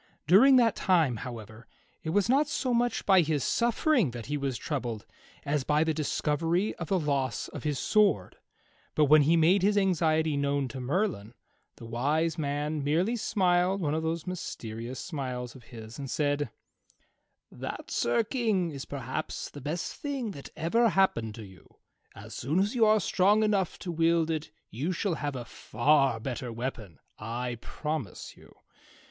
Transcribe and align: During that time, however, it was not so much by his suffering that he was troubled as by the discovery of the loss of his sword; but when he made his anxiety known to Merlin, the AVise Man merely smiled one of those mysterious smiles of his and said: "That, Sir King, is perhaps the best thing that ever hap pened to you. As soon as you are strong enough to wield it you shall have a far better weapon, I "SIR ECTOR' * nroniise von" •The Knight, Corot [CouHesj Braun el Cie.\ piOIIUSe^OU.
During 0.25 0.55
that 0.55 0.75
time, 0.75 1.17
however, 1.17 1.67
it 2.03 2.09
was 2.09 2.27
not 2.27 2.47
so 2.47 2.73
much 2.73 3.05
by 3.05 3.21
his 3.21 3.43
suffering 3.43 4.09
that 4.09 4.25
he 4.25 4.35
was 4.35 4.57
troubled 4.57 5.05
as 5.45 5.63
by 5.63 5.83
the 5.83 5.93
discovery 5.93 6.73
of 6.77 6.87
the 6.87 6.97
loss 6.97 7.49
of 7.49 7.61
his 7.65 7.77
sword; 7.77 8.37
but 8.95 9.05
when 9.05 9.21
he 9.21 9.37
made 9.37 9.61
his 9.61 9.77
anxiety 9.77 10.35
known 10.35 10.67
to 10.69 10.79
Merlin, 10.79 11.35
the 11.75 11.85
AVise 11.85 12.39
Man 12.39 12.83
merely 12.83 13.15
smiled 13.15 13.79
one 13.79 13.93
of 13.93 14.01
those 14.01 14.25
mysterious 14.25 14.99
smiles 14.99 15.53
of 15.53 15.65
his 15.65 15.99
and 15.99 16.09
said: 16.09 16.49
"That, 17.51 17.91
Sir 17.91 18.23
King, 18.23 18.71
is 18.71 18.85
perhaps 18.85 19.51
the 19.51 19.61
best 19.61 19.93
thing 19.95 20.31
that 20.31 20.49
ever 20.55 20.89
hap 20.89 21.13
pened 21.13 21.35
to 21.35 21.43
you. 21.45 21.75
As 22.15 22.33
soon 22.33 22.57
as 22.57 22.73
you 22.73 22.87
are 22.87 22.99
strong 22.99 23.43
enough 23.43 23.77
to 23.77 23.91
wield 23.91 24.31
it 24.31 24.49
you 24.71 24.93
shall 24.93 25.13
have 25.13 25.35
a 25.35 25.45
far 25.45 26.19
better 26.19 26.51
weapon, 26.51 26.97
I 27.19 27.21
"SIR 27.21 27.21
ECTOR' 27.21 27.21
* 27.21 27.21
nroniise 27.21 27.21
von" 27.21 27.21
•The 27.21 27.21
Knight, 27.21 27.21
Corot 27.21 27.61
[CouHesj 27.61 27.81
Braun 28.01 28.07
el 28.07 28.15
Cie.\ 28.15 28.35
piOIIUSe^OU. 28.41 28.53